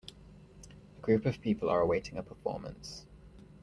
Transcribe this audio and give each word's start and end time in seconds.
A 0.97 1.01
group 1.03 1.27
of 1.27 1.41
people 1.41 1.69
are 1.69 1.81
awaiting 1.81 2.17
a 2.17 2.23
performance. 2.23 3.05